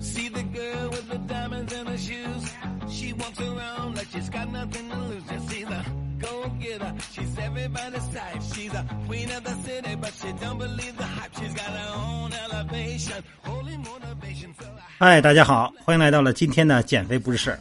[0.00, 2.44] See the girl with the diamonds in her shoes.
[2.88, 5.22] She walks around like she's got nothing to lose.
[5.28, 5.82] Just see the
[6.20, 6.94] go get her.
[7.12, 8.40] She's everybody's type.
[8.54, 11.34] She's a queen of the city, but she don't believe the hype.
[11.34, 14.54] She's got her own elevation, holy motivation.
[14.58, 14.66] So
[14.98, 17.58] I 嗨，大家好，欢迎来到了今天的减肥不是事儿。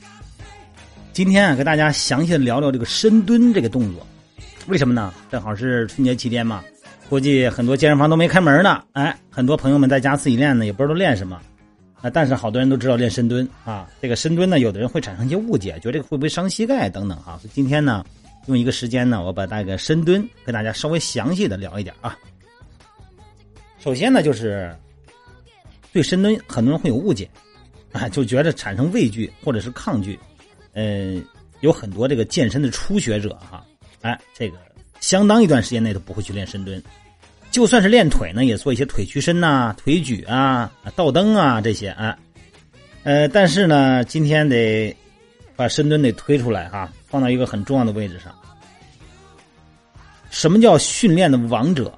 [1.13, 4.05] 今天啊，跟大家详细的聊聊这个深蹲这个动作。
[4.67, 5.11] 为什么呢？
[5.31, 6.63] 正好是春节期间嘛，
[7.09, 8.83] 估计很多健身房都没开门呢。
[8.93, 11.41] 哎，很多朋友们在家自己练呢，也不知道练什么。
[12.09, 13.89] 但是好多人都知道练深蹲啊。
[14.01, 17.39] 这个深蹲呢，有的人会产生一些误解，觉得这个会不会伤膝盖等等啊。
[17.41, 18.05] 所以今天呢，
[18.47, 22.17] 用一个时间呢，我把那个深蹲跟大家稍微详细的聊一点啊。
[23.79, 24.75] 首先呢，就是
[25.93, 27.29] 对深蹲很多人会有误解，
[27.91, 30.19] 啊，就觉得产生畏惧或者是抗拒。
[30.73, 31.23] 嗯，
[31.61, 33.65] 有很多这个健身的初学者哈，
[34.01, 34.57] 哎，这个
[34.99, 36.81] 相当一段时间内都不会去练深蹲，
[37.57, 42.15] 就算是练腿呢，也做一些腿屈伸呐、腿举啊、倒蹬啊这些啊。
[43.01, 44.95] 呃，但是呢，今天得
[45.55, 48.31] 把深蹲得推出来哈，放到一个很重要的位置上。
[50.29, 51.91] 什么叫训练的王者、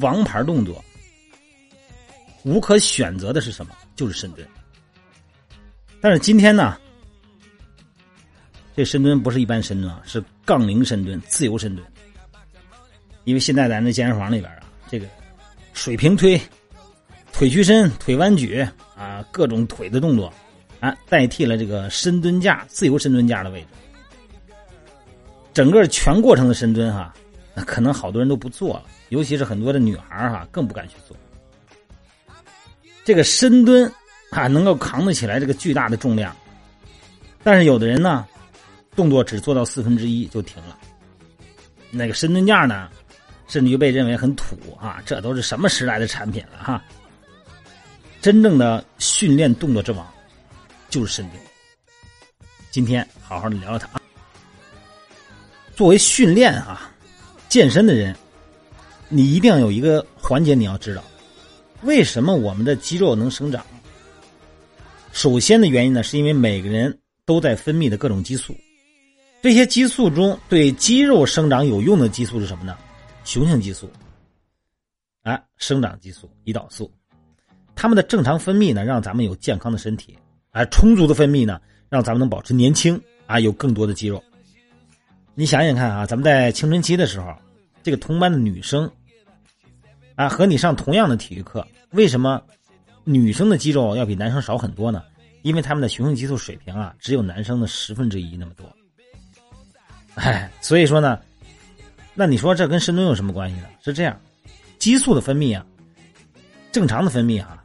[0.00, 0.82] 王牌动作？
[2.44, 3.74] 无可选择的是什么？
[3.96, 4.48] 就是深蹲。
[6.00, 6.74] 但是今天呢，
[8.74, 11.86] 这深蹲不是一般深蹲啊，是杠铃深蹲、自由深蹲。
[13.24, 15.06] 因为现在咱这健身房里边啊，这个
[15.72, 16.40] 水平推、
[17.32, 20.32] 腿屈伸、腿弯举啊，各种腿的动作
[20.80, 23.66] 啊，代替了这个深蹲架、自由深蹲架的位置。
[25.52, 27.14] 整个全过程的深蹲哈、
[27.54, 31.16] 那可能好多人都不做了，尤其是很多的女孩哈、更不敢去做。
[33.04, 33.90] 这个深蹲
[34.30, 36.34] 啊，能够扛得起来这个巨大的重量，
[37.42, 38.26] 但是有的人呢，
[38.94, 40.78] 动作只做到四分之一就停了。
[41.90, 42.90] 那个深蹲架呢，
[43.48, 46.82] 甚至于被认为很土啊，这都是什么时代的产品了哈？
[48.20, 50.06] 真正的训练动作之王
[50.90, 51.40] 就是深蹲。
[52.70, 54.00] 今天好好的聊聊它啊。
[55.74, 56.90] 作为训练啊，
[57.48, 58.16] 健身的人，
[59.08, 61.04] 你一定要有一个环节你要知道。
[61.82, 63.64] 为什么我们的肌肉能生长？
[65.12, 68.56] 首先的原因呢，是因为每个人都在分泌的各种激素。
[69.42, 72.76] 这些激素中，对肌肉生长有用的激素是什么呢？
[73.26, 73.90] 雄性激素，
[75.22, 76.90] 啊，生长激素、胰岛素。
[77.74, 80.14] 它们的正常分泌呢，让咱们有健康的身体；
[80.52, 84.22] 啊，充足的分泌呢，让咱们能保持年轻，啊，有更多的肌肉。
[85.34, 87.34] 你想想看啊，咱们在青春期的时候，
[87.82, 88.90] 这个同班的女生。
[90.14, 92.40] 啊，和你上同样的体育课，为什么
[93.04, 95.02] 女生的肌肉要比男生少很多呢？
[95.42, 98.64] 因为他们的雄性激素水平啊，只有男生的十分之一那么多。
[100.14, 101.20] 哎，所以说呢，
[102.18, 103.68] 那你说这跟深蹲有什么关系呢？
[103.84, 104.18] 是这样，
[104.78, 105.64] 激素的分泌啊，
[106.72, 107.62] 正常的分泌啊，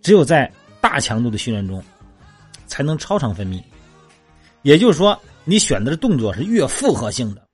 [0.00, 0.50] 只有在
[0.80, 1.82] 大强度的训练中
[2.68, 3.60] 才能超常分泌。
[4.62, 7.46] 也就是说，你选择的动作是越复合性的，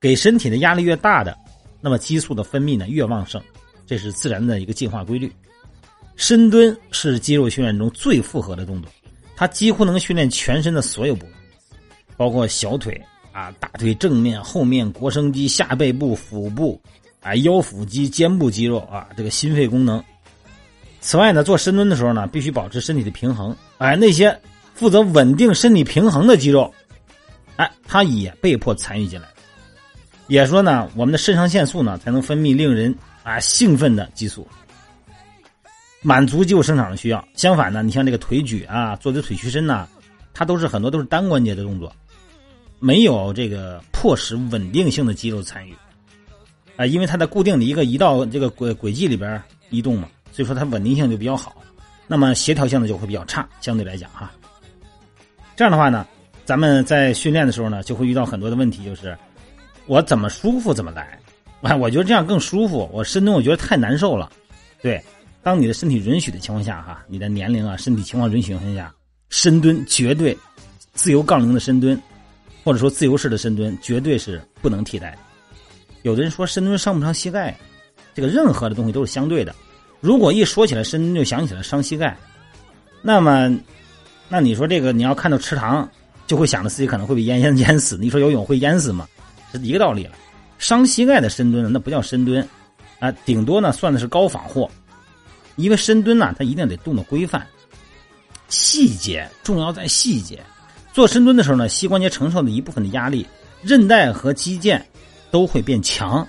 [0.00, 1.36] 给身体的压力越大的。
[1.80, 3.42] 那么激素的分泌呢越旺盛，
[3.86, 5.30] 这是自然的一个进化规律。
[6.16, 8.90] 深蹲是肌肉训练中最复合的动作，
[9.36, 11.32] 它几乎能训练全身的所有部位，
[12.16, 12.98] 包括小腿
[13.32, 16.80] 啊、大腿正面、后面、腘绳肌、下背部、腹部
[17.20, 20.02] 啊、腰腹肌、肩部肌肉啊，这个心肺功能。
[21.00, 23.56] 此外呢，做深蹲的时候呢，必须保持身体的平衡。
[23.78, 24.40] 哎，那些
[24.74, 26.72] 负责稳定身体平衡的肌肉，
[27.56, 29.26] 哎，它也被迫参与进来。
[30.28, 32.94] 也说呢，我们的肾上腺素呢才能分泌令人
[33.24, 34.46] 啊兴奋的激素，
[36.02, 37.26] 满足肌肉生长的需要。
[37.34, 39.86] 相反呢，你像这个腿举啊，做的腿屈伸呐，
[40.32, 41.92] 它都是很多都是单关节的动作，
[42.82, 45.72] 没有这个迫使稳定性的肌肉参与
[46.76, 51.56] 啊，因为它在固定的一个移道这个轨轨迹里边移动嘛，所以说它稳定性就比较好，
[52.08, 54.32] 那么协调性呢就会比较差，相对来讲哈。
[55.54, 56.04] 这样的话呢，
[56.44, 59.16] 咱们在训练的时候呢，就会遇到很多的问题，就是。
[59.86, 61.18] 我怎么舒服怎么来，
[61.62, 62.88] 哎，我觉得这样更舒服。
[62.92, 64.30] 我深蹲我觉得太难受了。
[64.80, 65.02] 对，
[65.42, 68.94] 当你的身体允许的情况下，哈，你的年龄啊，身体情况允许情况下，
[69.28, 70.38] 深蹲绝对，
[70.92, 72.00] 自由杠铃的深蹲，
[72.64, 75.18] 或者说自由式的深蹲，绝对是不能替代的。
[76.02, 77.56] 有的人说深蹲伤不伤膝盖？
[78.14, 79.54] 这个任何的东西都是相对的。
[80.00, 82.16] 如果一说起来深蹲就想起来伤膝盖，
[83.00, 83.56] 那么，
[84.28, 85.88] 那你说这个你要看到池塘，
[86.26, 87.96] 就会想着自己可能会被淹淹淹死。
[87.98, 89.08] 你说游泳会淹死吗？
[89.52, 90.16] 是一个道理了，
[90.58, 92.46] 伤膝盖的深蹲呢，那不叫深蹲，
[92.98, 94.68] 啊，顶多呢算的是高仿货，
[95.56, 97.46] 因为深蹲呢，它一定得动作规范，
[98.48, 100.42] 细节重要在细节。
[100.92, 103.26] 做深蹲的时候呢，膝关节承受的一部分的压力，
[103.62, 104.80] 韧带和肌腱
[105.30, 106.26] 都会变强，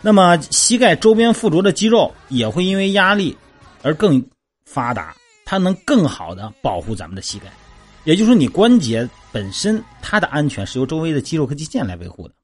[0.00, 3.36] 那么膝盖周边附着的肌肉也会因为压力
[3.82, 4.24] 而更
[4.64, 5.14] 发达，
[5.44, 7.46] 它能更好的保护咱们的膝盖。
[8.04, 12.34] 也就是说，你关节本身它的安全是由周围的肌肉和肌腱来维护的。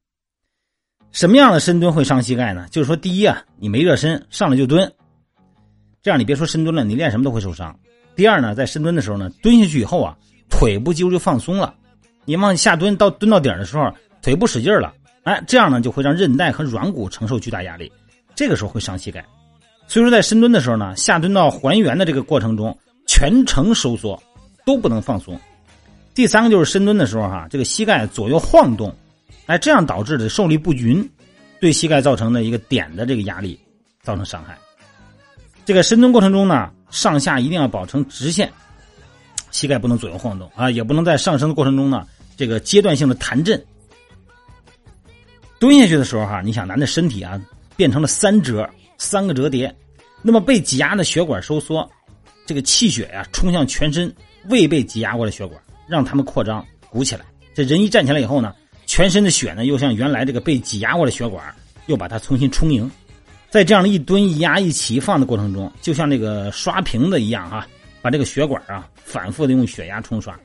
[1.12, 2.66] 什么样的深蹲会伤膝盖呢？
[2.70, 4.92] 就是说，第一啊，你没热身，上来就蹲，
[6.02, 7.74] 这样你别说深蹲了，你练什么都会受伤。
[8.14, 10.14] 第二呢，在深蹲的时候呢，蹲下去以后啊，
[10.48, 11.74] 腿部肌肉就放松了，
[12.24, 13.92] 你往下蹲到蹲到底的时候，
[14.22, 14.92] 腿部使劲了，
[15.24, 17.90] 哎，这样呢就会让韧带和软骨承受巨大压力，
[18.34, 19.24] 这个时候会伤膝盖。
[19.86, 22.76] 所以说，在深蹲的时候呢，下蹲到还原的这个过程中，
[23.06, 24.20] 全程收缩，
[24.64, 25.38] 都不能放松。
[26.14, 28.94] 第三个就是深蹲的时候哈，这个膝盖左右晃动，
[29.46, 31.06] 哎，这样导致的受力不均，
[31.60, 33.58] 对膝盖造成的一个点的这个压力，
[34.02, 34.56] 造成伤害。
[35.66, 38.50] 这个深蹲过程中呢，上下一定要保持直线，
[39.54, 42.04] 膝盖不能左右晃动啊，也不能在上升的过程中呢，
[42.36, 43.64] 这个阶段性的弹震。
[45.60, 47.40] 蹲下去的时候哈，你想咱的身体啊
[47.76, 48.68] 变成了三折，
[48.98, 49.72] 三个折叠，
[50.22, 51.88] 那么被挤压的血管收缩，
[52.44, 54.12] 这个气血呀冲向全身
[54.48, 55.56] 未被挤压过的血管。
[55.86, 57.24] 让他们扩张鼓起来，
[57.54, 58.52] 这人一站起来以后呢，
[58.86, 61.54] 全身的血呢又像原来这个被挤压过的血管，
[61.86, 62.90] 又把它重新充盈。
[63.50, 67.64] 在这样的一蹲一压一起放的过程中，就像那个刷屏的一样哈，
[68.04, 70.38] 把这个血管啊反复的用血压冲刷，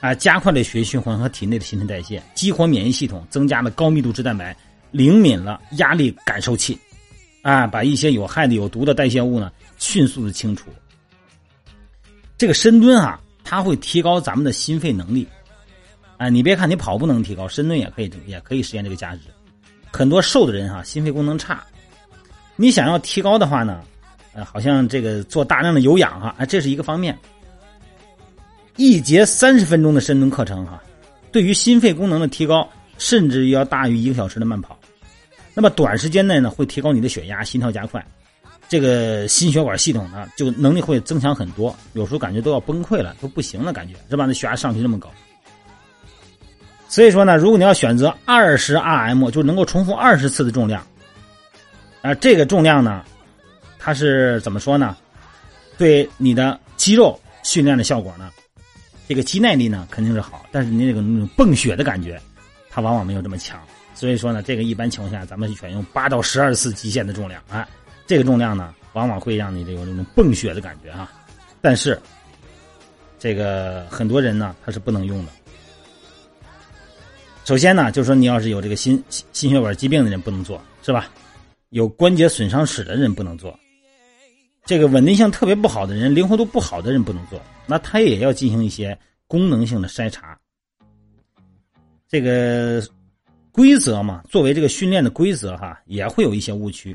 [0.00, 4.54] 啊，加快了血液循环和体内的新陈代谢，激活免疫系统，增加了高密度脂蛋白，
[4.90, 6.78] 灵敏了压力感受器，
[7.40, 10.68] 啊，把一些有害的有毒的代谢物呢迅速的清除。
[12.36, 13.18] 这个深蹲啊。
[13.50, 15.26] 它会提高咱们的心肺能力，
[16.18, 19.22] 哎，你别看你跑步能提高，深蹲也可以，也可以实现这个价值。
[19.90, 21.64] 很多瘦的人哈，心肺功能差，
[22.56, 23.82] 你想要提高的话呢，
[24.44, 27.16] 好像这个做大量的有氧哈，哎，这是一个方面。
[28.76, 30.82] 一节三十分钟的深蹲课程哈，
[31.32, 32.68] 对于心肺功能的提高，
[32.98, 34.78] 甚至要大于一个小时的慢跑。
[35.54, 38.04] 那么短时间内呢，会提高你的血压、心跳加快。
[38.68, 44.26] 这个心血管系统呢，就能力会增强很多，有时候感觉都要崩溃了，都不行了，感觉是吧？
[44.26, 45.10] 那血压上去这么高，
[46.86, 50.86] 所以说呢，如果你要选择二十 RM，就能够重复二十次的重量，
[52.02, 53.02] 啊，这个重量呢，
[53.88, 54.94] 它是怎么说呢？
[55.78, 58.30] 对你的肌肉训练的效果呢，
[59.08, 62.20] 这个肌耐力呢肯定是好，但是你那个那种泵血的感觉，
[62.68, 63.58] 它往往没有这么强。
[63.94, 67.66] 所以说呢，这个一般情况下，咱们选用八到十二次极限的重量啊。
[68.06, 71.10] 这个重量呢，往往会让你这有那种泵血的感觉哈，
[71.62, 71.98] 但是
[73.18, 75.32] 这个很多人呢，他是不能用的。
[77.46, 81.08] 首先呢，就是说你要是有这个心心血管疾病的人不能做，是吧？
[81.70, 83.58] 有关节损伤史的人不能做，
[84.68, 90.38] 这个稳定性特别不好的人、灵活度不好的人不能做，那他也要进行一些功能性的筛查。
[92.06, 92.86] 这个
[93.50, 96.94] 规则嘛，作为这个训练的规则哈，也会有一些误区。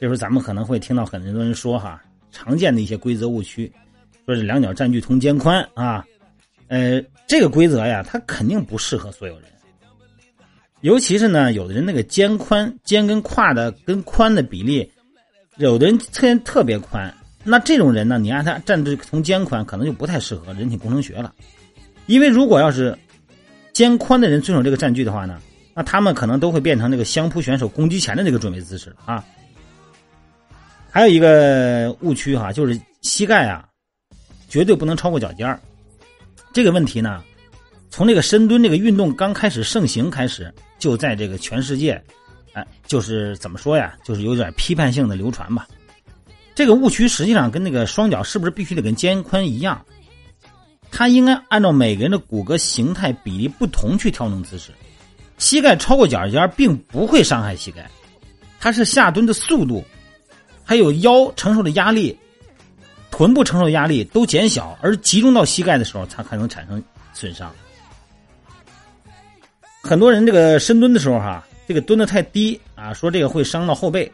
[0.00, 2.02] 这时候咱们可能会听到很多人说哈，
[2.32, 3.72] 常见的一些规则误区，
[4.26, 6.04] 说是两脚占据同肩宽啊，
[6.66, 9.48] 呃，这个规则呀，它肯定不适合所有人，
[10.80, 14.90] 尤其是呢，有的人那个肩宽，肩跟胯的跟宽的比例，
[15.58, 17.12] 有的人特特别宽，
[17.44, 21.34] 那这种人呢，你让他站距从肩宽，可能就不太适合人体工程学了，
[22.06, 22.96] 因为如果要是
[23.72, 25.40] 肩宽的人遵守这个站距的话呢，
[25.74, 29.24] 那他们可能都会变成那个相扑选手攻击前的那个准备姿势啊。
[30.90, 33.68] 还有一个误区哈，就是膝盖啊，
[34.48, 35.60] 绝对不能超过脚尖儿。
[36.52, 37.22] 这个问题呢，
[37.90, 42.02] 从这个深蹲这个运动刚开始盛行开始，就在这个全世界，
[42.86, 45.66] 就是怎么说呀，就是有点批判性的流传吧。
[46.54, 49.84] 这个误区实际上跟那个双脚是不是必须得跟肩宽一样？
[50.90, 54.72] 它应该按照每个人的骨骼形态比例不同去调整姿势。
[55.36, 57.88] 膝盖超过脚尖并不会伤害膝盖，
[58.58, 59.84] 它是下蹲的速度。
[60.64, 62.18] 还有腰承受的压力，
[63.10, 66.82] 臀部承受的压力都减小，而集中到膝盖的时候，才可能产生
[67.14, 67.50] 损伤。
[69.82, 74.10] 很多人这个深蹲的时候，哈，这个蹲的太低啊，说这个会伤到后背。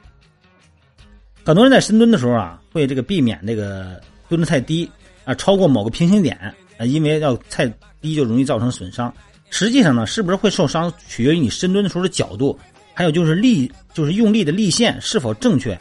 [1.45, 4.91] 很多人在深蹲的时候啊，会这个避免这个蹲的太低
[5.25, 6.37] 啊，超过某个平行点
[6.79, 7.69] 啊，因为要太
[8.01, 9.15] 低就容易造成损伤。
[9.51, 12.59] 实际上呢，是不是会受伤，取决于你深蹲的时候的角度，
[12.93, 15.79] 还有就是力，就是用力的力线是否正确。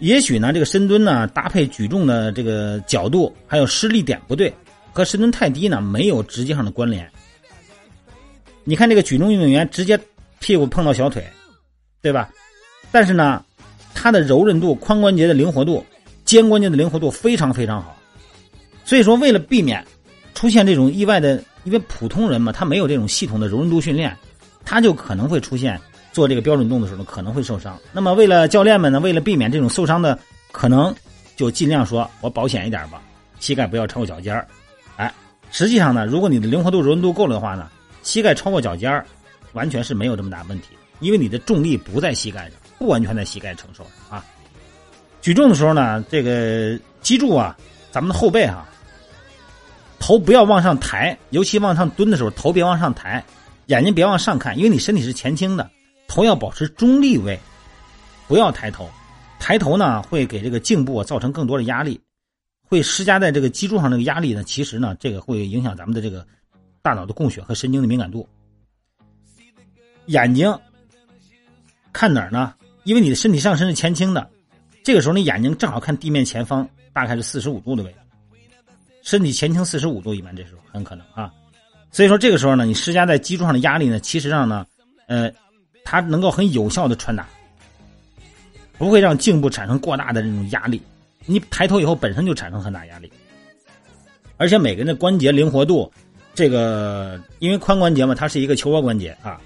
[0.00, 4.52] 也许呢，这个深蹲呢，搭配举重的这个角度，还有施力点不对，
[4.92, 7.08] 和深蹲太低呢没有直接上的关联。
[8.64, 9.96] 你看这个举重运动员直接
[10.44, 11.26] 屁股碰到小腿，
[12.02, 12.28] 对吧？
[12.92, 13.42] 但是呢，
[13.94, 15.82] 他的柔韧度、髋关节的灵活度、
[16.26, 17.96] 肩关节的灵活度非常非常好。
[18.84, 19.82] 所以说，为了避免
[20.34, 24.14] 出现这种意外的，因为普通人嘛，他没有这种系统的柔韧度训练，
[24.66, 25.80] 他就可能会出现。
[26.12, 27.78] 做这个标准动作的时候呢，可能会受伤。
[27.90, 30.18] 那么为了教练们呢，为了避免这种受伤的
[30.52, 30.94] 可能，
[31.36, 33.00] 就尽量说我保险一点吧，
[33.40, 34.46] 膝盖不要超过脚尖儿。
[34.96, 35.10] 哎，
[35.50, 37.70] 实际上呢，如果你的灵活度、柔韧度够了的话呢，
[38.02, 39.06] 膝盖超过脚尖儿，
[39.54, 40.68] 完全是没有这么大问题，
[41.00, 44.24] 因为你的重力不在膝盖上，不完全在膝盖承受上啊。
[45.22, 47.56] 举重的时候呢，这个脊柱啊，
[47.90, 48.68] 咱们的后背啊，
[49.98, 53.24] 头不要往上抬，尤其往上蹲的时候，头别往上抬，
[53.66, 55.70] 眼睛别往上看，因为你身体是前倾的，
[56.06, 57.38] 头要保持中立位，
[58.28, 58.86] 不要抬头。
[59.38, 62.00] 抬头呢，会给这个颈部造成更多的压力，
[62.66, 66.26] 会施加在这个脊柱上这个压力呢，其实呢，这个会影响咱们的这个
[66.82, 68.28] 大脑的供血和神经的敏感度。
[70.06, 70.52] 眼睛
[71.92, 72.54] 看哪儿呢？
[72.84, 74.28] 因为你的身体上身是前倾的，
[74.82, 77.96] 这个时候你眼睛正好看地面前方，大概是四十五度的位置，
[79.02, 81.32] 身体前倾四十五度，一般这时候很可能啊。
[81.90, 84.66] 所以说这个时候呢，你施加在脊柱上的压力呢，其实上呢，
[85.06, 85.30] 呃，
[85.84, 87.26] 它能够很有效的传达。
[88.76, 90.82] 不会让颈部产生过大的这种压力，
[91.26, 93.10] 你抬头以后本身就产生很大压力，
[94.36, 95.90] 而且每个人的关节灵活度，
[96.34, 99.40] 这个因为髋关节嘛，它是一个球窝关节啊，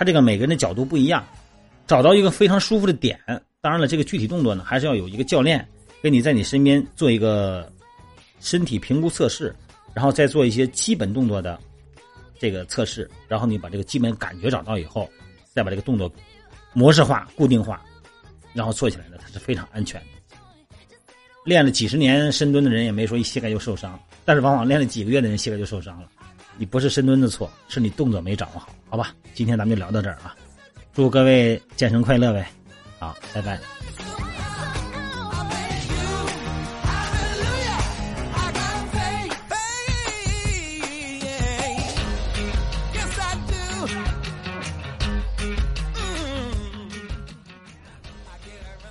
[0.00, 1.22] 他这个每个人的角度不一样，
[1.86, 3.20] 找到一个非常舒服的点。
[3.60, 5.68] 当然了，这个具体动作呢，还是要有一个教练
[6.02, 7.70] 跟你在你身边做一个
[8.40, 9.54] 身体评估测试，
[9.92, 11.60] 然后再做一些基本动作的
[12.38, 15.06] 这个测试，然后你把这个基本感觉找到以后，
[15.52, 16.10] 再把这个动作
[16.72, 17.84] 模式化、固定化。
[18.54, 20.06] 然后做起来呢，它是非常安全的。
[21.44, 26.08] 练了几十年深蹲的人也没说一膝盖就受伤，但是往往练了几个月的人膝盖就受伤了。
[26.60, 29.14] 你不是深蹲的错，是你动作没掌握好，好吧？
[29.32, 30.36] 今天咱们就聊到这儿啊，
[30.92, 32.46] 祝各位健身快乐呗，
[32.98, 33.58] 好，拜拜。